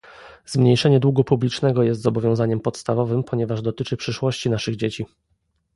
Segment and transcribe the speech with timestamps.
[0.45, 5.05] Zmniejszenie długu publicznego jest zobowiązaniem podstawowym, ponieważ dotyczy przyszłości naszych dzieci